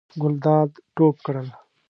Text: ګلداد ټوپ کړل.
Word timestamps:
ګلداد 0.21 0.69
ټوپ 0.95 1.15
کړل. 1.25 1.47